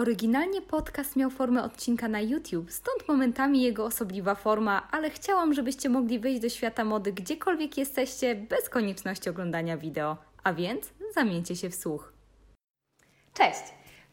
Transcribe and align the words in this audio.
Oryginalnie 0.00 0.62
podcast 0.62 1.16
miał 1.16 1.30
formę 1.30 1.62
odcinka 1.62 2.08
na 2.08 2.20
YouTube, 2.20 2.70
stąd 2.70 3.08
momentami 3.08 3.62
jego 3.62 3.84
osobliwa 3.84 4.34
forma, 4.34 4.88
ale 4.90 5.10
chciałam, 5.10 5.54
żebyście 5.54 5.88
mogli 5.88 6.18
wejść 6.18 6.40
do 6.40 6.48
świata 6.48 6.84
mody 6.84 7.12
gdziekolwiek 7.12 7.78
jesteście, 7.78 8.34
bez 8.34 8.68
konieczności 8.68 9.30
oglądania 9.30 9.76
wideo. 9.76 10.16
A 10.44 10.52
więc 10.52 10.90
zamieńcie 11.14 11.56
się 11.56 11.70
w 11.70 11.74
słuch. 11.74 12.12
Cześć! 13.34 13.62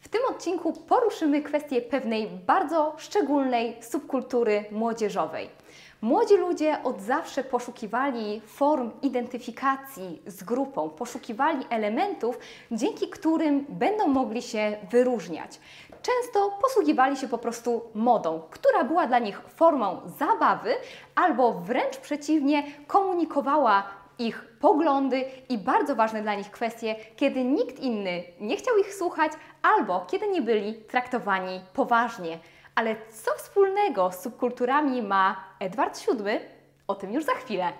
W 0.00 0.08
tym 0.08 0.20
odcinku 0.30 0.72
poruszymy 0.72 1.42
kwestię 1.42 1.82
pewnej 1.82 2.28
bardzo 2.46 2.96
szczególnej 2.98 3.76
subkultury 3.82 4.64
młodzieżowej. 4.70 5.50
Młodzi 6.02 6.36
ludzie 6.36 6.82
od 6.84 7.00
zawsze 7.00 7.44
poszukiwali 7.44 8.40
form 8.40 8.90
identyfikacji 9.02 10.22
z 10.26 10.44
grupą, 10.44 10.90
poszukiwali 10.90 11.66
elementów, 11.70 12.38
dzięki 12.70 13.08
którym 13.08 13.66
będą 13.68 14.06
mogli 14.06 14.42
się 14.42 14.76
wyróżniać. 14.90 15.60
Często 16.02 16.58
posługiwali 16.62 17.16
się 17.16 17.28
po 17.28 17.38
prostu 17.38 17.82
modą, 17.94 18.42
która 18.50 18.84
była 18.84 19.06
dla 19.06 19.18
nich 19.18 19.40
formą 19.40 20.00
zabawy 20.18 20.74
albo 21.14 21.52
wręcz 21.52 21.96
przeciwnie, 21.96 22.62
komunikowała 22.86 23.84
ich 24.18 24.44
poglądy 24.60 25.24
i 25.48 25.58
bardzo 25.58 25.94
ważne 25.94 26.22
dla 26.22 26.34
nich 26.34 26.50
kwestie, 26.50 26.96
kiedy 27.16 27.44
nikt 27.44 27.80
inny 27.80 28.22
nie 28.40 28.56
chciał 28.56 28.78
ich 28.78 28.94
słuchać 28.94 29.32
albo 29.62 30.06
kiedy 30.10 30.28
nie 30.28 30.42
byli 30.42 30.74
traktowani 30.74 31.60
poważnie. 31.72 32.38
Ale 32.78 32.96
co 33.12 33.30
wspólnego 33.36 34.12
z 34.12 34.22
subkulturami 34.22 35.02
ma 35.02 35.44
Edward 35.60 35.98
VII? 36.06 36.40
O 36.88 36.94
tym 36.94 37.12
już 37.12 37.24
za 37.24 37.34
chwilę. 37.34 37.72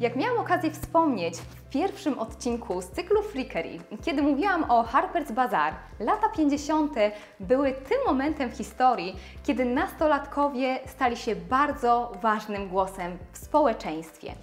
Jak 0.00 0.16
miałam 0.16 0.38
okazję 0.38 0.70
wspomnieć 0.70 1.34
w 1.66 1.70
pierwszym 1.70 2.18
odcinku 2.18 2.82
z 2.82 2.86
cyklu 2.88 3.22
Freakery, 3.22 3.78
kiedy 4.04 4.22
mówiłam 4.22 4.70
o 4.70 4.82
Harper's 4.82 5.32
Bazaar, 5.32 5.74
lata 6.00 6.28
50. 6.28 6.92
były 7.40 7.72
tym 7.72 7.98
momentem 8.06 8.50
w 8.50 8.56
historii, 8.56 9.16
kiedy 9.44 9.64
nastolatkowie 9.64 10.78
stali 10.86 11.16
się 11.16 11.36
bardzo 11.36 12.12
ważnym 12.22 12.68
głosem 12.68 13.18
w 13.32 13.38
społeczeństwie. 13.38 14.34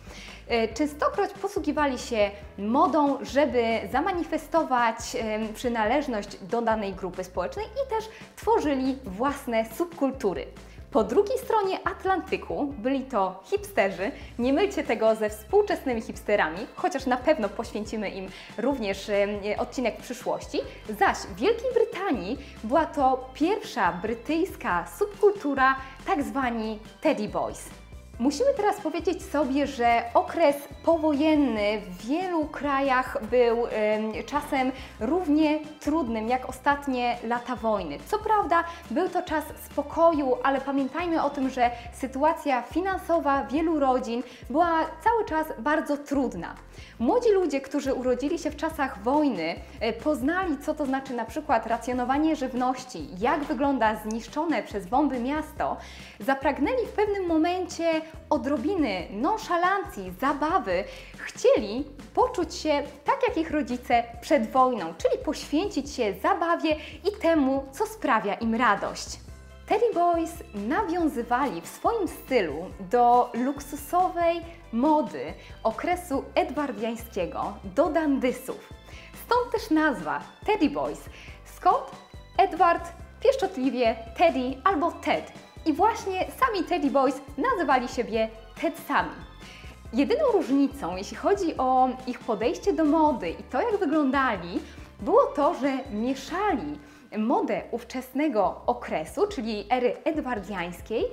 E, 0.48 0.68
częstokroć 0.68 1.32
posługiwali 1.34 2.00
się 2.00 2.32
modą, 2.58 3.18
żeby 3.26 3.64
zamanifestować 3.92 4.98
przynależność 5.54 6.38
do 6.38 6.62
danej 6.62 6.94
grupy 6.94 7.24
społecznej 7.24 7.66
i 7.66 7.90
też 7.90 8.06
tworzyli 8.36 8.98
własne 9.06 9.66
subkultury. 9.66 10.46
Po 10.94 11.04
drugiej 11.04 11.38
stronie 11.38 11.88
Atlantyku 11.88 12.74
byli 12.78 13.02
to 13.02 13.44
hipsterzy. 13.46 14.12
Nie 14.40 14.54
mylcie 14.54 14.84
tego 14.84 15.16
ze 15.16 15.30
współczesnymi 15.30 16.02
hipsterami, 16.02 16.60
chociaż 16.76 17.06
na 17.06 17.18
pewno 17.18 17.50
poświęcimy 17.50 18.10
im 18.10 18.30
również 18.58 19.12
odcinek 19.58 19.98
w 20.00 20.02
przyszłości. 20.02 20.60
Zaś 21.00 21.18
w 21.18 21.36
Wielkiej 21.36 21.70
Brytanii 21.74 22.38
była 22.64 22.86
to 22.86 23.30
pierwsza 23.34 23.94
brytyjska 23.94 24.88
subkultura, 25.00 25.76
tak 26.06 26.24
zwani 26.24 26.80
Teddy 27.02 27.28
Boys. 27.28 27.83
Musimy 28.20 28.54
teraz 28.58 28.82
powiedzieć 28.82 29.24
sobie, 29.24 29.68
że 29.68 30.04
okres 30.14 30.56
powojenny 30.84 31.82
w 31.82 32.08
wielu 32.08 32.46
krajach 32.46 33.18
był 33.32 33.58
czasem 34.26 34.72
równie 35.00 35.60
trudnym 35.80 36.28
jak 36.28 36.50
ostatnie 36.50 37.18
lata 37.24 37.56
wojny. 37.56 37.98
Co 38.08 38.20
prawda 38.20 38.64
był 38.92 39.10
to 39.10 39.22
czas 39.22 39.44
spokoju, 39.66 40.38
ale 40.44 40.62
pamiętajmy 40.62 41.24
o 41.24 41.30
tym, 41.30 41.50
że 41.50 41.72
sytuacja 41.94 42.62
finansowa 42.62 43.44
wielu 43.44 43.80
rodzin 43.80 44.24
była 44.50 44.80
cały 45.04 45.26
czas 45.26 45.48
bardzo 45.60 45.98
trudna. 45.98 46.56
Młodzi 47.00 47.32
ludzie, 47.32 47.62
którzy 47.62 47.94
urodzili 47.94 48.40
się 48.40 48.52
w 48.52 48.56
czasach 48.56 49.04
wojny, 49.04 49.56
y, 49.90 49.94
poznali, 49.94 50.58
co 50.58 50.74
to 50.74 50.86
znaczy 50.86 51.14
na 51.14 51.26
przykład 51.26 51.68
racjonowanie 51.68 52.36
żywności, 52.36 53.08
jak 53.20 53.44
wygląda 53.44 53.96
zniszczone 53.96 54.64
przez 54.64 54.86
bomby 54.86 55.20
miasto, 55.20 55.78
zapragnęli 56.20 56.86
w 56.88 56.92
pewnym 56.92 57.26
momencie 57.26 58.02
odrobiny 58.30 59.08
nonszalancji, 59.12 60.14
zabawy, 60.22 60.84
chcieli 61.18 61.86
poczuć 62.14 62.56
się 62.56 62.84
tak 63.06 63.16
jak 63.28 63.38
ich 63.38 63.52
rodzice 63.52 64.04
przed 64.22 64.52
wojną, 64.52 64.94
czyli 64.98 65.24
poświęcić 65.24 65.92
się 65.92 66.14
zabawie 66.22 66.76
i 67.10 67.22
temu, 67.22 67.66
co 67.72 67.86
sprawia 67.86 68.34
im 68.34 68.56
radość. 68.56 69.20
Teddy 69.68 69.94
Boys 69.94 70.32
nawiązywali 70.54 71.62
w 71.62 71.68
swoim 71.68 72.08
stylu 72.08 72.66
do 72.80 73.32
luksusowej 73.34 74.42
mody 74.74 75.34
okresu 75.64 76.24
edwardiańskiego, 76.36 77.54
do 77.76 77.90
dandysów. 77.90 78.70
Stąd 79.26 79.52
też 79.52 79.70
nazwa 79.70 80.22
Teddy 80.46 80.70
Boys. 80.70 81.00
Skąd 81.56 81.92
Edward 82.38 82.94
pieszczotliwie 83.20 83.96
Teddy 84.18 84.62
albo 84.64 84.92
Ted. 84.92 85.43
I 85.66 85.74
właśnie 85.74 86.26
sami 86.40 86.64
Teddy 86.64 86.90
Boys 86.90 87.22
nazywali 87.38 87.88
siebie 87.88 88.30
Tedsami. 88.62 89.10
Jedyną 89.94 90.22
różnicą, 90.34 90.96
jeśli 90.96 91.18
chodzi 91.18 91.58
o 91.58 91.90
ich 92.08 92.20
podejście 92.20 92.74
do 92.74 92.86
mody 92.86 93.30
i 93.30 93.44
to, 93.44 93.62
jak 93.62 93.78
wyglądali, 93.78 94.60
było 95.00 95.26
to, 95.26 95.54
że 95.54 95.78
mieszali 95.92 96.80
modę 97.18 97.62
ówczesnego 97.72 98.62
okresu, 98.66 99.28
czyli 99.28 99.66
ery 99.70 99.98
edwardiańskiej, 100.04 101.04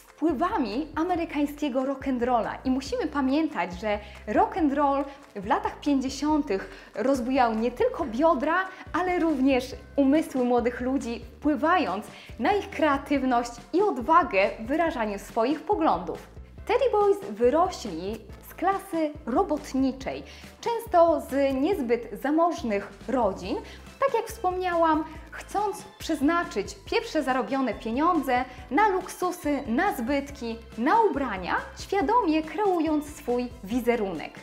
wpływami 0.00 0.86
amerykańskiego 0.94 1.82
rock'n'rolla. 1.82 2.50
I 2.64 2.70
musimy 2.70 3.06
pamiętać, 3.06 3.80
że 3.80 3.98
rock'n'roll 4.28 5.04
w 5.36 5.46
latach 5.46 5.80
50. 5.80 6.48
rozbujał 6.94 7.54
nie 7.54 7.70
tylko 7.70 8.04
biodra, 8.04 8.64
ale 8.92 9.18
również 9.18 9.74
umysły 9.96 10.44
młodych 10.44 10.80
ludzi, 10.80 11.24
wpływając 11.36 12.06
na 12.38 12.52
ich 12.52 12.70
kreatywność 12.70 13.52
i 13.72 13.82
odwagę 13.82 14.50
w 14.60 14.66
wyrażaniu 14.66 15.18
swoich 15.18 15.60
poglądów. 15.60 16.36
Teddy 16.66 16.90
Boys 16.92 17.16
wyrośli 17.30 18.16
z 18.50 18.54
klasy 18.54 19.10
robotniczej, 19.26 20.22
często 20.60 21.20
z 21.20 21.54
niezbyt 21.54 22.20
zamożnych 22.22 22.92
rodzin. 23.08 23.56
Tak 24.00 24.14
jak 24.14 24.26
wspomniałam, 24.26 25.04
chcąc 25.36 25.84
przeznaczyć 25.98 26.76
pierwsze 26.84 27.22
zarobione 27.22 27.74
pieniądze 27.74 28.44
na 28.70 28.88
luksusy, 28.88 29.62
na 29.66 29.96
zbytki, 29.96 30.58
na 30.78 31.00
ubrania, 31.00 31.56
świadomie 31.80 32.42
kreując 32.42 33.16
swój 33.16 33.48
wizerunek. 33.64 34.34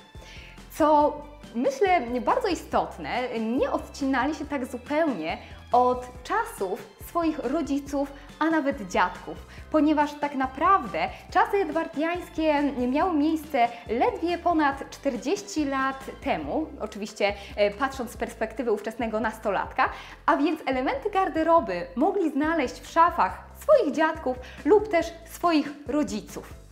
Co 0.72 1.18
myślę 1.56 2.02
bardzo 2.22 2.48
istotne, 2.48 3.40
nie 3.40 3.72
odcinali 3.72 4.36
się 4.36 4.46
tak 4.46 4.66
zupełnie 4.66 5.38
od 5.74 6.08
czasów 6.24 6.88
swoich 7.08 7.40
rodziców, 7.40 8.12
a 8.40 8.50
nawet 8.50 8.88
dziadków, 8.92 9.38
ponieważ 9.72 10.14
tak 10.14 10.36
naprawdę 10.36 11.10
czasy 11.32 11.58
edwardiańskie 11.58 12.62
miały 12.88 13.14
miejsce 13.14 13.68
ledwie 13.88 14.38
ponad 14.38 14.90
40 14.90 15.66
lat 15.66 16.06
temu, 16.22 16.68
oczywiście 16.80 17.34
e, 17.56 17.72
patrząc 17.72 18.12
z 18.12 18.18
perspektywy 18.18 18.72
ówczesnego 18.72 19.20
nastolatka, 19.20 19.90
a 20.26 20.38
więc 20.38 20.60
elementy 20.66 21.10
garderoby 21.10 21.88
mogli 21.96 22.32
znaleźć 22.32 22.80
w 22.80 22.92
szafach 22.92 23.44
swoich 23.62 23.96
dziadków 23.96 24.38
lub 24.66 24.88
też 24.88 25.14
swoich 25.26 25.70
rodziców. 25.88 26.63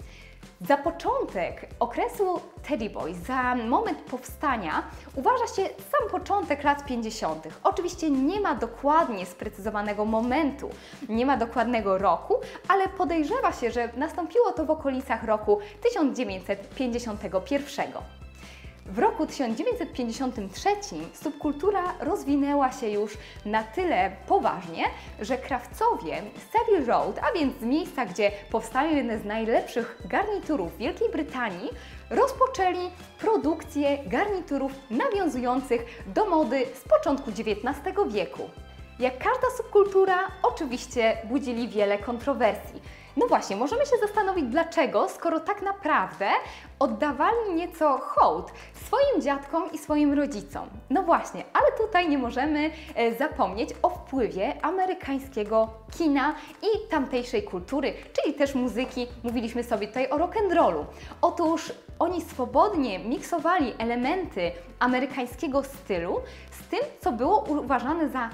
Za 0.68 0.78
początek 0.78 1.68
okresu 1.80 2.42
Teddy 2.68 2.90
Boy, 2.90 3.16
za 3.16 3.56
moment 3.56 4.02
powstania 4.02 4.84
uważa 5.16 5.48
się 5.48 5.62
sam 5.62 6.10
początek 6.12 6.64
lat 6.64 6.86
50. 6.86 7.48
Oczywiście 7.64 8.10
nie 8.10 8.40
ma 8.40 8.56
dokładnie 8.56 9.26
sprecyzowanego 9.26 10.06
momentu, 10.06 10.70
nie 11.10 11.26
ma 11.26 11.38
dokładnego 11.38 11.98
roku, 11.98 12.36
ale 12.68 12.88
podejrzewa 12.88 13.52
się, 13.52 13.72
że 13.72 13.90
nastąpiło 13.98 14.52
to 14.52 14.66
w 14.66 14.72
okolicach 14.72 15.24
roku 15.24 15.60
1951. 15.84 18.21
W 18.86 19.00
roku 19.00 19.28
1953 19.28 20.70
subkultura 21.14 21.84
rozwinęła 22.00 22.72
się 22.72 22.90
już 22.90 23.18
na 23.46 23.64
tyle 23.64 24.12
poważnie, 24.28 24.84
że 25.20 25.38
krawcowie 25.38 26.22
z 26.38 26.54
Savile 26.54 26.86
Road, 26.86 27.20
a 27.20 27.40
więc 27.40 27.60
z 27.60 27.64
miejsca, 27.64 28.06
gdzie 28.06 28.32
powstają 28.50 28.96
jedne 28.96 29.20
z 29.20 29.26
najlepszych 29.26 30.02
garniturów 30.06 30.78
Wielkiej 30.78 31.10
Brytanii, 31.10 31.70
rozpoczęli 32.10 32.90
produkcję 33.20 33.98
garniturów 34.06 34.72
nawiązujących 34.90 36.04
do 36.08 36.30
mody 36.30 36.66
z 36.86 36.90
początku 36.90 37.30
XIX 37.30 37.66
wieku. 38.10 38.50
Jak 39.00 39.18
każda 39.18 39.48
subkultura, 39.58 40.18
oczywiście 40.44 41.18
budzili 41.24 41.68
wiele 41.68 41.98
kontrowersji. 41.98 42.82
No 43.18 43.28
właśnie, 43.28 43.56
możemy 43.56 43.86
się 43.86 43.98
zastanowić 44.02 44.46
dlaczego, 44.46 45.10
skoro 45.10 45.40
tak 45.40 45.62
naprawdę 45.62 46.30
oddawali 46.80 47.54
nieco 47.56 47.98
hołd 47.98 48.52
swoim 48.86 49.22
dziadkom 49.22 49.72
i 49.72 49.78
swoim 49.78 50.14
rodzicom. 50.14 50.70
No 50.90 51.04
właśnie, 51.04 51.44
ale 51.54 51.72
tutaj 51.78 52.10
nie 52.10 52.18
możemy 52.18 52.72
e, 52.96 53.16
zapomnieć 53.16 53.70
o 53.82 53.90
wpływie 53.90 54.66
amerykańskiego 54.66 55.70
kina 55.98 56.36
i 56.62 56.90
tamtejszej 56.90 57.44
kultury, 57.44 57.94
czyli 58.14 58.34
też 58.36 58.56
muzyki. 58.56 59.08
Mówiliśmy 59.24 59.64
sobie 59.64 59.88
tutaj 59.88 60.10
o 60.10 60.18
rock'n'rollu. 60.18 60.86
Otóż 61.22 61.74
oni 62.00 62.22
swobodnie 62.22 63.00
miksowali 63.00 63.74
elementy 63.78 64.52
amerykańskiego 64.80 65.64
stylu 65.64 66.22
z 66.52 66.68
tym, 66.70 66.80
co 67.02 67.12
było 67.12 67.40
uważane 67.40 68.10
za 68.10 68.30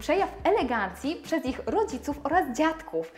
przejaw 0.00 0.28
elegancji 0.44 1.16
przez 1.16 1.46
ich 1.46 1.60
rodziców 1.66 2.20
oraz 2.24 2.56
dziadków. 2.56 3.12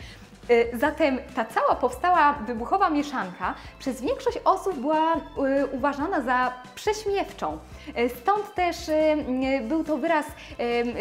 Y, 0.51 0.71
zatem 0.79 1.19
ta 1.35 1.45
cała 1.45 1.75
powstała 1.75 2.33
wybuchowa 2.33 2.91
mieszanka 2.91 3.55
przez 3.79 4.01
większość 4.01 4.39
osób 4.45 4.75
była 4.75 5.17
y, 5.17 5.21
uważana 5.73 6.21
za 6.21 6.53
prześmiewczą. 6.75 7.59
Y, 7.99 8.09
stąd 8.09 8.55
też 8.55 8.77
był 9.63 9.85
to 9.85 9.97
wyraz 9.97 10.27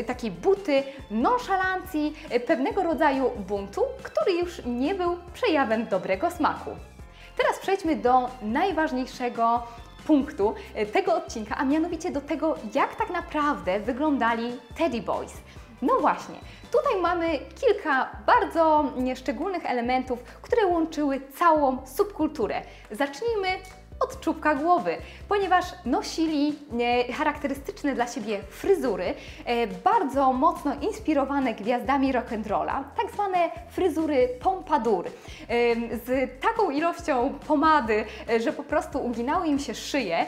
takiej 0.07 0.31
buty, 0.31 0.83
nonszalancji, 1.11 2.13
pewnego 2.47 2.83
rodzaju 2.83 3.31
buntu, 3.47 3.81
który 4.03 4.31
już 4.31 4.61
nie 4.65 4.95
był 4.95 5.17
przejawem 5.33 5.85
dobrego 5.87 6.31
smaku. 6.31 6.69
Teraz 7.37 7.59
przejdźmy 7.59 7.95
do 7.95 8.29
najważniejszego 8.41 9.63
punktu 10.07 10.55
tego 10.93 11.15
odcinka, 11.15 11.57
a 11.57 11.65
mianowicie 11.65 12.11
do 12.11 12.21
tego, 12.21 12.55
jak 12.75 12.95
tak 12.95 13.09
naprawdę 13.09 13.79
wyglądali 13.79 14.51
Teddy 14.77 15.01
Boys. 15.01 15.33
No 15.83 15.99
właśnie, 15.99 16.35
tutaj 16.71 17.01
mamy 17.01 17.39
kilka 17.61 18.09
bardzo 18.25 18.91
szczególnych 19.15 19.65
elementów, 19.65 20.23
które 20.23 20.65
łączyły 20.65 21.21
całą 21.35 21.87
subkulturę. 21.87 22.61
Zacznijmy 22.91 23.47
od 24.03 24.19
czubka 24.19 24.55
głowy, 24.55 24.97
ponieważ 25.27 25.65
nosili 25.85 26.55
e, 26.79 27.13
charakterystyczne 27.13 27.95
dla 27.95 28.07
siebie 28.07 28.39
fryzury, 28.49 29.13
e, 29.45 29.67
bardzo 29.67 30.33
mocno 30.33 30.75
inspirowane 30.81 31.53
gwiazdami 31.53 32.13
rock'n'rolla, 32.13 32.83
tak 32.97 33.11
zwane 33.13 33.49
fryzury 33.69 34.29
pompadour, 34.41 35.07
e, 35.07 35.11
z 35.97 36.41
taką 36.41 36.69
ilością 36.69 37.33
pomady, 37.47 38.05
że 38.39 38.53
po 38.53 38.63
prostu 38.63 39.05
uginały 39.05 39.47
im 39.47 39.59
się 39.59 39.75
szyje, 39.75 40.25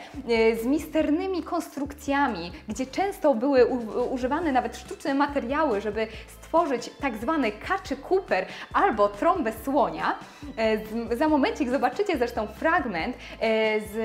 z 0.62 0.66
misternymi 0.66 1.44
konstrukcjami, 1.44 2.52
gdzie 2.68 2.86
często 2.86 3.34
były 3.34 3.66
używane 4.12 4.52
nawet 4.52 4.78
sztuczne 4.78 5.14
materiały, 5.14 5.82
żeby 5.82 6.08
stworzyć 6.28 6.90
tak 7.02 7.18
zwany 7.18 7.52
kaczy 7.52 7.98
Cooper 8.10 8.46
albo 8.74 9.10
trąbę 9.10 9.52
słonia. 9.64 10.16
Za 11.18 11.30
momencik 11.30 11.70
zobaczycie 11.70 12.18
zresztą 12.18 12.48
fragment 12.48 13.16
z, 13.92 13.96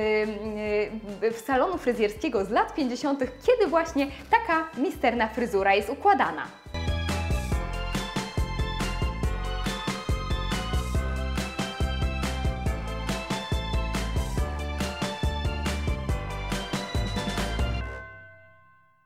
y, 1.23 1.31
w 1.33 1.39
salonu 1.39 1.79
fryzjerskiego 1.79 2.45
z 2.45 2.51
lat 2.51 2.75
50., 2.75 3.21
kiedy 3.47 3.67
właśnie 3.71 4.07
taka 4.31 4.69
misterna 4.83 5.29
fryzura 5.29 5.75
jest 5.75 5.91
układana. 5.91 6.47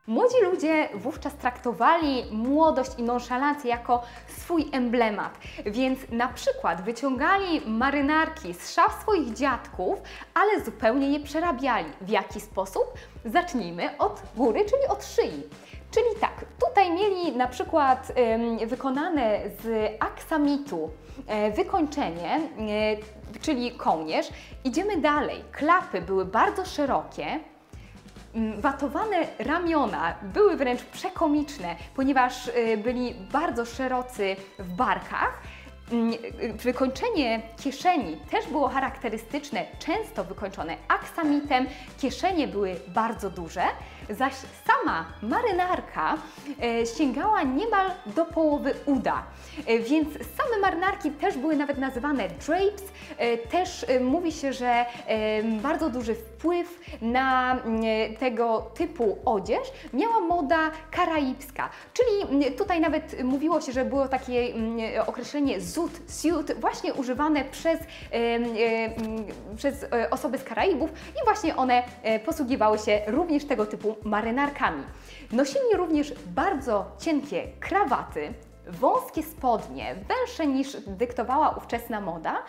Młodzi 0.07 0.35
ludzie 0.43 0.89
wówczas 0.93 1.35
traktowali 1.35 2.23
młodość 2.31 2.91
i 2.97 3.03
nonszalancję 3.03 3.69
jako 3.69 4.03
swój 4.45 4.69
emblemat, 4.71 5.37
więc 5.65 5.99
na 6.11 6.27
przykład 6.27 6.81
wyciągali 6.81 7.61
marynarki 7.65 8.53
z 8.53 8.73
szaf 8.73 9.01
swoich 9.01 9.33
dziadków, 9.33 10.01
ale 10.33 10.65
zupełnie 10.65 11.11
je 11.11 11.19
przerabiali. 11.19 11.89
W 12.01 12.09
jaki 12.09 12.41
sposób? 12.41 12.83
Zacznijmy 13.25 13.97
od 13.97 14.21
góry, 14.35 14.65
czyli 14.65 14.87
od 14.89 15.05
szyi. 15.05 15.43
Czyli 15.91 16.21
tak, 16.21 16.45
tutaj 16.65 16.91
mieli 16.91 17.37
na 17.37 17.47
przykład 17.47 18.11
wykonane 18.67 19.39
z 19.63 19.91
aksamitu 19.99 20.89
e, 21.27 21.51
wykończenie, 21.51 22.35
e, 22.35 23.39
czyli 23.41 23.71
kołnierz. 23.71 24.27
Idziemy 24.63 24.97
dalej. 24.97 25.43
Klapy 25.51 26.01
były 26.01 26.25
bardzo 26.25 26.65
szerokie, 26.65 27.39
watowane 28.57 29.27
ramiona 29.39 30.15
były 30.33 30.55
wręcz 30.55 30.83
przekomiczne, 30.83 31.75
ponieważ 31.95 32.47
y, 32.47 32.77
byli 32.77 33.13
bardzo 33.31 33.65
szerocy 33.65 34.35
w 34.59 34.73
barkach. 34.73 35.41
Y, 36.43 36.53
wykończenie 36.53 37.41
kieszeni 37.63 38.17
też 38.31 38.47
było 38.47 38.67
charakterystyczne, 38.67 39.65
często 39.79 40.23
wykończone 40.23 40.77
aksamitem. 40.87 41.67
Kieszenie 41.99 42.47
były 42.47 42.75
bardzo 42.87 43.29
duże, 43.29 43.63
zaś 44.09 44.33
sama 44.67 45.05
marynarka 45.21 46.17
e, 46.63 46.85
sięgała 46.85 47.43
niemal 47.43 47.91
do 48.05 48.25
połowy 48.25 48.73
uda. 48.85 49.23
E, 49.65 49.79
więc 49.79 50.07
same 50.13 50.57
marynarki 50.61 51.11
też 51.11 51.37
były 51.37 51.55
nawet 51.55 51.77
nazywane 51.77 52.27
drapes. 52.27 52.83
E, 53.17 53.37
też 53.37 53.85
mówi 54.01 54.31
się, 54.31 54.53
że 54.53 54.85
bardzo 55.61 55.89
duży 55.89 56.15
wpływ 56.15 56.79
na 57.01 57.59
mm, 57.61 57.83
tego 58.19 58.71
typu 58.73 59.17
odzież 59.25 59.61
miała 59.93 60.19
moda 60.19 60.71
karaibska. 60.91 61.69
Czyli 61.93 62.41
mm, 62.41 62.53
tutaj 62.53 62.81
nawet 62.81 63.23
mówiło 63.23 63.61
się, 63.61 63.71
że 63.71 63.85
było 63.85 64.07
takie 64.07 64.53
mm, 64.53 64.79
określenie 65.07 65.61
zut, 65.61 65.91
suit, 66.07 66.53
właśnie 66.59 66.93
używane 66.93 67.45
przez, 67.45 67.79
przez 69.57 69.85
osoby 70.11 70.37
z 70.37 70.43
Karaibów 70.43 70.89
i 70.91 71.25
właśnie 71.25 71.55
one 71.55 71.83
posługiwały 72.25 72.77
się 72.77 73.01
również 73.07 73.45
tego 73.45 73.65
typu 73.65 73.94
marynarkami. 74.03 74.83
Nosili 75.31 75.77
również 75.77 76.13
bardzo 76.27 76.85
cienkie 76.99 77.47
krawaty, 77.59 78.33
wąskie 78.67 79.23
spodnie, 79.23 79.95
węższe 80.07 80.47
niż 80.47 80.77
dyktowała 80.87 81.49
ówczesna 81.49 82.01
moda, 82.01 82.43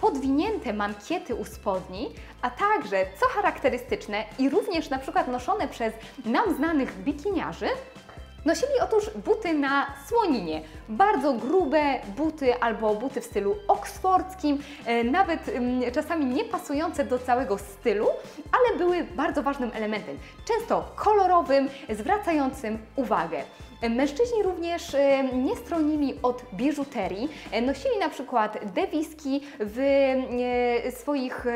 podwinięte 0.00 0.72
mankiety 0.72 1.34
u 1.34 1.44
spodni, 1.44 2.10
a 2.42 2.50
także, 2.50 3.06
co 3.20 3.26
charakterystyczne 3.26 4.24
i 4.38 4.50
również 4.50 4.90
na 4.90 4.98
przykład 4.98 5.28
noszone 5.28 5.68
przez 5.68 5.94
nam 6.24 6.54
znanych 6.54 7.02
bikiniarzy, 7.04 7.68
Nosili 8.46 8.72
otóż 8.82 9.10
buty 9.24 9.54
na 9.54 9.86
słoninie, 10.08 10.60
bardzo 10.88 11.32
grube 11.32 12.00
buty 12.16 12.54
albo 12.60 12.94
buty 12.94 13.20
w 13.20 13.24
stylu 13.24 13.56
oksfordzkim, 13.68 14.58
e, 14.84 15.04
nawet 15.04 15.48
mm, 15.48 15.92
czasami 15.92 16.26
nie 16.26 16.44
pasujące 16.44 17.04
do 17.04 17.18
całego 17.18 17.58
stylu, 17.58 18.06
ale 18.52 18.78
były 18.78 19.04
bardzo 19.04 19.42
ważnym 19.42 19.70
elementem, 19.74 20.18
często 20.44 20.92
kolorowym, 20.96 21.68
zwracającym 21.90 22.78
uwagę. 22.96 23.42
Mężczyźni 23.90 24.42
również 24.42 24.94
e, 24.94 25.24
nie 25.24 25.56
stronili 25.56 26.14
od 26.22 26.42
biżuterii, 26.54 27.28
e, 27.52 27.62
nosili 27.62 27.98
na 27.98 28.08
przykład 28.08 28.58
dewiski 28.74 29.40
w 29.60 29.78
swoich 30.98 31.46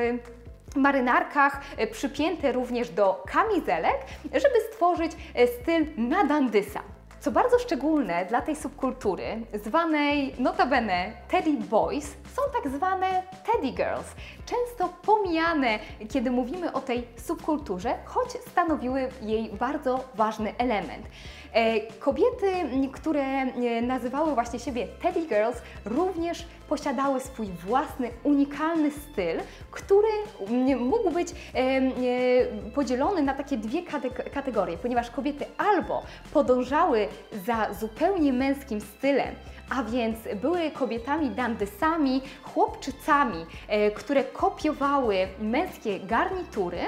marynarkach 0.77 1.61
e, 1.77 1.87
przypięte 1.87 2.53
również 2.53 2.91
do 2.91 3.25
kamizelek, 3.27 3.97
żeby 4.25 4.61
stworzyć 4.73 5.13
e, 5.35 5.47
styl 5.47 5.87
na 5.97 6.25
dandysa. 6.25 6.81
Co 7.21 7.31
bardzo 7.31 7.59
szczególne 7.59 8.27
dla 8.27 8.41
tej 8.41 8.57
subkultury, 8.57 9.25
zwanej 9.65 10.35
notabene 10.39 11.13
Teddy 11.29 11.53
Boys, 11.53 12.17
są 12.37 12.43
tak 12.53 12.73
zwane 12.73 13.23
Teddy 13.53 13.71
Girls, 13.71 14.15
często 14.51 14.89
pomijane, 15.03 15.79
kiedy 16.09 16.31
mówimy 16.31 16.73
o 16.73 16.81
tej 16.81 17.07
subkulturze, 17.17 17.95
choć 18.05 18.31
stanowiły 18.51 19.09
jej 19.23 19.51
bardzo 19.53 20.05
ważny 20.15 20.57
element. 20.59 21.07
E, 21.53 21.81
kobiety, 21.81 22.53
które 22.93 23.23
e, 23.23 23.83
nazywały 23.83 24.35
właśnie 24.35 24.59
siebie 24.59 24.87
Teddy 25.03 25.27
Girls, 25.27 25.57
również 25.85 26.47
posiadały 26.69 27.21
swój 27.21 27.47
własny, 27.47 28.11
unikalny 28.23 28.91
styl, 28.91 29.41
który 29.71 30.09
mógł 30.79 31.11
być 31.11 31.29
e, 31.31 31.81
podzielony 32.75 33.23
na 33.23 33.35
takie 33.35 33.57
dwie 33.57 33.83
kategorie, 34.35 34.79
ponieważ 34.79 35.11
kobiety 35.11 35.45
albo 35.59 36.03
podążały 36.33 37.09
za 37.47 37.75
zupełnie 37.75 38.33
męskim 38.33 38.81
stylem, 38.81 39.35
a 39.71 39.83
więc 39.85 40.19
były 40.41 40.71
kobietami 40.71 41.31
dandysami, 41.31 42.23
chłopczycami, 42.43 43.47
które 43.95 44.25
kopiowały 44.25 45.29
męskie 45.41 46.01
garnitury, 46.01 46.79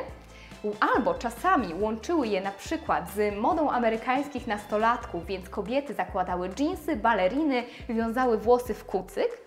albo 0.81 1.15
czasami 1.15 1.75
łączyły 1.75 2.27
je 2.29 2.41
na 2.41 2.51
przykład 2.51 3.11
z 3.11 3.37
modą 3.37 3.71
amerykańskich 3.71 4.47
nastolatków, 4.47 5.27
więc 5.27 5.49
kobiety 5.49 5.95
zakładały 5.95 6.49
dżinsy, 6.49 6.97
baleriny, 6.97 7.65
wiązały 7.89 8.39
włosy 8.39 8.75
w 8.75 8.85
kucyk, 8.85 9.42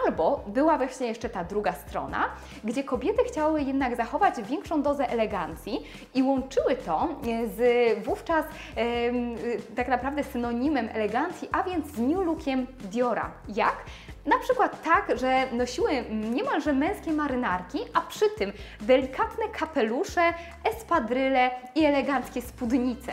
Albo 0.00 0.44
była 0.46 0.78
właśnie 0.78 1.06
jeszcze 1.06 1.28
ta 1.28 1.44
druga 1.44 1.72
strona, 1.72 2.28
gdzie 2.64 2.84
kobiety 2.84 3.24
chciały 3.24 3.62
jednak 3.62 3.96
zachować 3.96 4.34
większą 4.42 4.82
dozę 4.82 5.08
elegancji 5.08 5.86
i 6.14 6.22
łączyły 6.22 6.76
to 6.76 7.08
z 7.56 7.60
wówczas 8.04 8.44
e, 8.44 8.84
tak 9.76 9.88
naprawdę 9.88 10.24
synonimem 10.24 10.88
elegancji, 10.92 11.48
a 11.52 11.62
więc 11.62 11.86
z 11.86 11.98
new 11.98 12.26
lookiem 12.26 12.66
Diora. 12.80 13.30
Jak? 13.48 13.76
Na 14.26 14.38
przykład 14.38 14.82
tak, 14.82 15.18
że 15.18 15.46
nosiły 15.52 15.90
niemalże 16.10 16.72
męskie 16.72 17.12
marynarki, 17.12 17.78
a 17.94 18.00
przy 18.00 18.30
tym 18.38 18.52
delikatne 18.80 19.48
kapelusze, 19.58 20.34
espadryle 20.64 21.50
i 21.74 21.84
eleganckie 21.84 22.42
spódnice. 22.42 23.12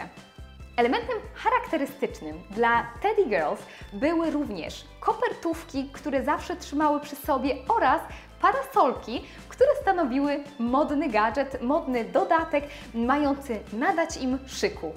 Elementem 0.80 1.18
charakterystycznym 1.34 2.42
dla 2.52 2.88
Teddy 3.02 3.26
Girls 3.26 3.60
były 3.94 4.32
również 4.32 4.86
kopertówki, 5.00 5.90
które 5.94 6.24
zawsze 6.24 6.56
trzymały 6.56 7.00
przy 7.00 7.16
sobie 7.16 7.56
oraz 7.68 8.02
parasolki, 8.42 9.26
które 9.50 9.70
stanowiły 9.82 10.44
modny 10.60 11.10
gadżet, 11.10 11.62
modny 11.62 12.06
dodatek 12.06 12.64
mający 12.94 13.60
nadać 13.74 14.18
im 14.18 14.40
szyku. 14.48 14.94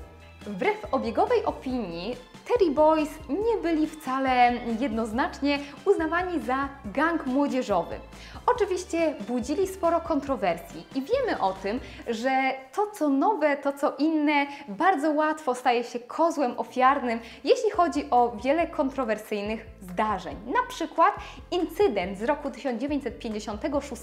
Wbrew 0.47 0.87
obiegowej 0.93 1.45
opinii, 1.45 2.17
Teddy 2.45 2.71
Boys 2.71 3.09
nie 3.29 3.63
byli 3.63 3.87
wcale 3.87 4.53
jednoznacznie 4.81 5.59
uznawani 5.85 6.41
za 6.41 6.69
gang 6.85 7.27
młodzieżowy. 7.27 7.97
Oczywiście 8.47 9.15
budzili 9.29 9.67
sporo 9.67 10.01
kontrowersji 10.01 10.87
i 10.95 11.03
wiemy 11.03 11.41
o 11.41 11.53
tym, 11.53 11.81
że 12.09 12.31
to 12.73 12.87
co 12.95 13.09
nowe, 13.09 13.57
to 13.57 13.73
co 13.73 13.95
inne 13.99 14.47
bardzo 14.69 15.11
łatwo 15.11 15.55
staje 15.55 15.85
się 15.85 15.99
kozłem 16.01 16.59
ofiarnym, 16.59 17.21
jeśli 17.45 17.71
chodzi 17.71 18.11
o 18.11 18.37
wiele 18.45 18.67
kontrowersyjnych 18.67 19.67
zdarzeń. 19.81 20.37
Na 20.47 20.69
przykład 20.69 21.15
incydent 21.51 22.19
z 22.19 22.23
roku 22.23 22.51
1956, 22.51 24.03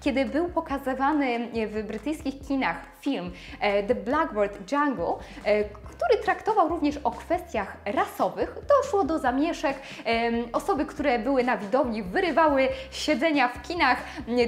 kiedy 0.00 0.24
był 0.24 0.48
pokazywany 0.48 1.48
w 1.66 1.82
brytyjskich 1.86 2.40
kinach 2.48 2.76
film 3.00 3.30
e, 3.60 3.82
The 3.82 3.94
Blackbird 3.94 4.72
Jungle, 4.72 5.14
e, 5.44 5.55
który 5.64 6.22
traktował 6.22 6.68
również 6.68 6.98
o 7.04 7.10
kwestiach 7.10 7.76
rasowych. 7.84 8.58
Doszło 8.68 9.04
do 9.04 9.18
zamieszek. 9.18 9.76
Osoby, 10.52 10.86
które 10.86 11.18
były 11.18 11.44
na 11.44 11.56
widowni, 11.56 12.02
wyrywały 12.02 12.68
siedzenia 12.90 13.48
w 13.48 13.62
kinach, 13.62 13.98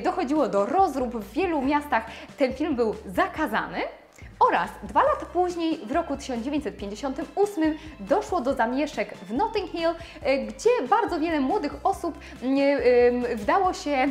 dochodziło 0.05 0.49
do 0.49 0.67
rozrób 0.67 1.17
w 1.17 1.33
wielu 1.33 1.63
miastach. 1.63 2.05
Ten 2.39 2.55
film 2.55 2.77
był 2.77 2.95
zakazany. 3.07 3.79
Oraz 4.41 4.71
dwa 4.83 5.03
lata 5.03 5.27
później, 5.27 5.79
w 5.87 5.93
roku 5.93 6.17
1958, 6.17 7.79
doszło 8.01 8.41
do 8.41 8.55
zamieszek 8.55 9.15
w 9.15 9.33
Notting 9.33 9.71
Hill, 9.71 9.89
e, 10.23 10.39
gdzie 10.39 10.71
bardzo 10.91 11.21
wiele 11.21 11.41
młodych 11.41 11.75
osób 11.83 12.19
wdało 13.37 13.73
się 13.73 14.09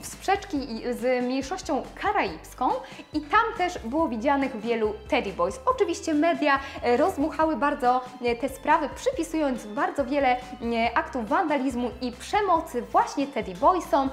w 0.00 0.06
sprzeczki 0.06 0.58
z 0.90 1.24
mniejszością 1.24 1.82
karaibską 2.02 2.70
i 3.12 3.20
tam 3.20 3.40
też 3.58 3.78
było 3.84 4.08
widzianych 4.08 4.60
wielu 4.60 4.94
Teddy 5.08 5.32
Boys. 5.32 5.60
Oczywiście 5.66 6.14
media 6.14 6.60
e, 6.82 6.96
rozmuchały 6.96 7.56
bardzo 7.56 8.04
e, 8.22 8.36
te 8.36 8.48
sprawy, 8.48 8.88
przypisując 8.96 9.66
bardzo 9.66 10.04
wiele 10.04 10.36
e, 10.36 10.38
aktów 10.94 11.28
wandalizmu 11.28 11.90
i 12.00 12.12
przemocy 12.12 12.82
właśnie 12.82 13.26
Teddy 13.26 13.54
Boysom. 13.54 14.10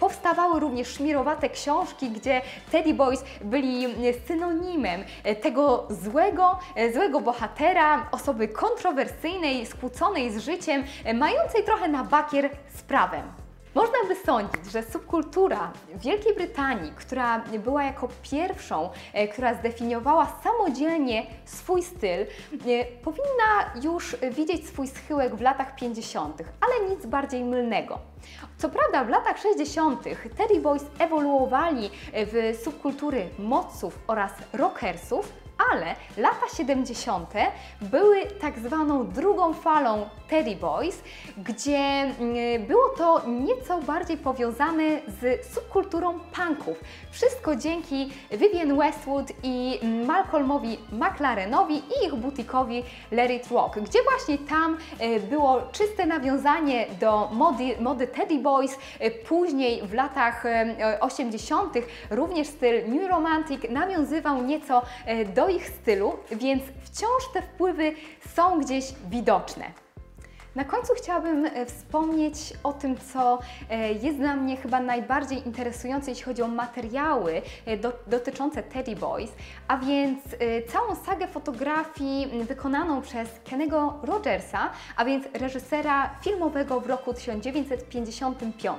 Powstawały 0.00 0.60
również 0.60 0.88
szmirowate 0.88 1.48
książki, 1.50 2.10
gdzie 2.10 2.42
Teddy 2.72 2.94
Boys 2.94 3.24
byli 3.40 3.86
synonimem 4.26 5.04
tego 5.42 5.86
złego, 5.90 6.58
złego 6.94 7.20
bohatera, 7.20 8.08
osoby 8.12 8.48
kontrowersyjnej, 8.48 9.66
skłóconej 9.66 10.30
z 10.30 10.38
życiem, 10.38 10.84
mającej 11.14 11.64
trochę 11.64 11.88
na 11.88 12.04
bakier 12.04 12.50
z 12.74 12.82
prawem. 12.82 13.47
Można 13.74 13.98
by 14.08 14.16
sądzić, 14.16 14.72
że 14.72 14.82
subkultura 14.82 15.72
Wielkiej 15.94 16.34
Brytanii, 16.34 16.92
która 16.96 17.38
była 17.38 17.84
jako 17.84 18.08
pierwszą, 18.22 18.90
e, 19.12 19.28
która 19.28 19.54
zdefiniowała 19.54 20.32
samodzielnie 20.44 21.26
swój 21.44 21.82
styl, 21.82 22.20
e, 22.20 22.84
powinna 23.02 23.82
już 23.82 24.16
widzieć 24.32 24.68
swój 24.68 24.88
schyłek 24.88 25.34
w 25.36 25.40
latach 25.40 25.74
50., 25.74 26.44
ale 26.60 26.90
nic 26.90 27.06
bardziej 27.06 27.44
mylnego. 27.44 27.98
Co 28.58 28.68
prawda 28.68 29.04
w 29.04 29.08
latach 29.08 29.38
60. 29.38 30.04
Teddy 30.36 30.60
Boys 30.60 30.84
ewoluowali 30.98 31.90
w 32.12 32.58
subkultury 32.64 33.28
moców 33.38 33.98
oraz 34.06 34.32
rockersów, 34.52 35.32
ale 35.72 35.94
lata 36.16 36.48
70. 36.56 37.32
były 37.80 38.26
tak 38.26 38.58
zwaną 38.58 39.06
drugą 39.06 39.54
falą 39.54 40.08
Teddy 40.28 40.56
Boys, 40.56 41.02
gdzie 41.38 41.78
mm, 41.78 42.66
było 42.66 42.88
to 42.88 43.22
nieco 43.26 43.78
bardziej 43.78 44.16
powiązane 44.16 44.84
z 45.20 45.52
subkulturą 45.54 46.18
punków. 46.18 46.76
Wszystko 47.10 47.56
dzięki 47.56 48.10
Vivienne 48.30 48.76
Westwood 48.76 49.32
i 49.42 49.80
Malcolmowi 50.06 50.78
McLarenowi 50.92 51.74
i 51.74 52.06
ich 52.06 52.14
butikowi 52.14 52.82
Let 53.10 53.30
It 53.30 53.50
Rock, 53.50 53.78
gdzie 53.78 53.98
właśnie 54.02 54.38
tam 54.38 54.76
e, 54.98 55.20
było 55.20 55.62
czyste 55.72 56.06
nawiązanie 56.06 56.86
do 57.00 57.28
mody, 57.32 57.76
mody 57.80 58.06
Teddy 58.06 58.38
Boys. 58.38 58.78
E, 58.98 59.10
później 59.10 59.82
w 59.82 59.94
latach 59.94 60.44
80. 61.00 61.76
E, 61.76 61.80
również 62.10 62.48
styl 62.48 62.88
New 62.88 63.10
Romantic 63.10 63.62
nawiązywał 63.70 64.42
nieco 64.42 64.82
do 65.34 65.47
ich 65.48 65.68
stylu, 65.68 66.16
więc 66.32 66.62
wciąż 66.82 67.32
te 67.32 67.42
wpływy 67.42 67.92
są 68.34 68.60
gdzieś 68.60 68.84
widoczne. 69.10 69.64
Na 70.58 70.64
końcu 70.64 70.92
chciałabym 70.96 71.46
e, 71.46 71.66
wspomnieć 71.66 72.52
o 72.62 72.72
tym, 72.72 72.96
co 73.12 73.38
e, 73.70 73.92
jest 73.92 74.18
dla 74.18 74.36
mnie 74.36 74.56
chyba 74.56 74.80
najbardziej 74.80 75.46
interesujące, 75.46 76.10
jeśli 76.10 76.24
chodzi 76.24 76.42
o 76.42 76.48
materiały 76.48 77.42
e, 77.66 77.76
do, 77.76 77.92
dotyczące 78.06 78.62
Teddy 78.62 78.96
Boys, 78.96 79.30
a 79.68 79.76
więc 79.78 80.18
całą 80.68 80.94
sagę 80.94 81.28
fotografii 81.28 82.44
wykonaną 82.44 83.02
przez 83.02 83.28
Kennego 83.50 83.98
Rogersa, 84.02 84.70
a 84.96 85.04
więc 85.04 85.24
reżysera 85.34 86.10
filmowego 86.22 86.80
w 86.80 86.86
roku 86.86 87.14
1955. 87.14 88.78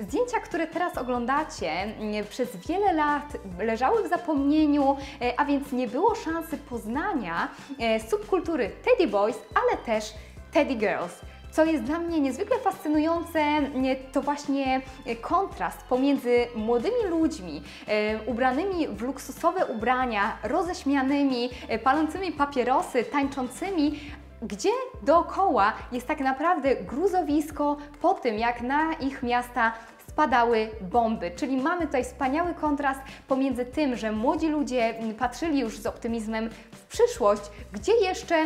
Zdjęcia, 0.00 0.40
które 0.40 0.66
teraz 0.66 0.98
oglądacie, 0.98 1.70
mm, 1.70 2.26
przez 2.30 2.56
wiele 2.56 2.92
lat 2.92 3.36
leżały 3.58 4.04
w 4.04 4.08
zapomnieniu, 4.08 4.96
e, 5.22 5.40
a 5.40 5.44
więc 5.44 5.72
nie 5.72 5.88
było 5.88 6.14
szansy 6.14 6.56
poznania 6.56 7.48
e, 7.78 8.00
subkultury 8.00 8.70
Teddy 8.84 9.06
Boys, 9.06 9.38
ale 9.54 9.82
też 9.84 10.14
Teddy 10.52 10.74
Girls. 10.74 11.20
Co 11.50 11.64
jest 11.64 11.82
dla 11.82 11.98
mnie 11.98 12.20
niezwykle 12.20 12.58
fascynujące, 12.58 13.40
to 14.12 14.22
właśnie 14.22 14.80
kontrast 15.20 15.82
pomiędzy 15.82 16.46
młodymi 16.56 17.04
ludźmi 17.10 17.62
e, 17.86 18.18
ubranymi 18.26 18.88
w 18.88 19.02
luksusowe 19.02 19.66
ubrania, 19.66 20.38
roześmianymi, 20.42 21.50
palącymi 21.84 22.32
papierosy, 22.32 23.04
tańczącymi, 23.04 24.00
gdzie 24.42 24.70
dookoła 25.02 25.72
jest 25.92 26.06
tak 26.06 26.20
naprawdę 26.20 26.76
gruzowisko 26.76 27.76
po 28.00 28.14
tym, 28.14 28.38
jak 28.38 28.60
na 28.60 28.92
ich 28.92 29.22
miasta 29.22 29.72
spadały 30.08 30.70
bomby. 30.80 31.30
Czyli 31.30 31.56
mamy 31.56 31.86
tutaj 31.86 32.04
wspaniały 32.04 32.54
kontrast 32.54 33.00
pomiędzy 33.28 33.64
tym, 33.64 33.96
że 33.96 34.12
młodzi 34.12 34.48
ludzie 34.48 34.94
patrzyli 35.18 35.60
już 35.60 35.78
z 35.78 35.86
optymizmem 35.86 36.50
w 36.72 36.86
przyszłość, 36.86 37.42
gdzie 37.72 37.92
jeszcze 37.92 38.44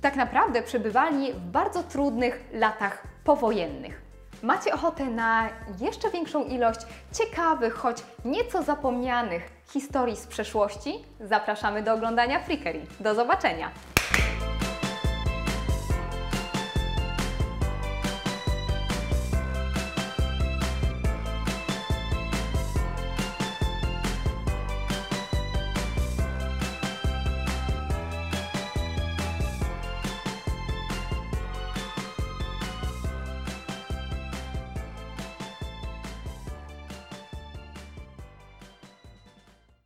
tak 0.00 0.16
naprawdę 0.16 0.62
przebywali 0.62 1.32
w 1.32 1.40
bardzo 1.40 1.82
trudnych 1.82 2.44
latach 2.52 3.02
powojennych. 3.24 4.02
Macie 4.42 4.74
ochotę 4.74 5.04
na 5.04 5.48
jeszcze 5.80 6.10
większą 6.10 6.44
ilość 6.44 6.80
ciekawych, 7.12 7.74
choć 7.74 7.96
nieco 8.24 8.62
zapomnianych 8.62 9.50
historii 9.68 10.16
z 10.16 10.26
przeszłości? 10.26 11.04
Zapraszamy 11.20 11.82
do 11.82 11.94
oglądania 11.94 12.40
Freakery. 12.40 12.80
Do 13.00 13.14
zobaczenia! 13.14 13.70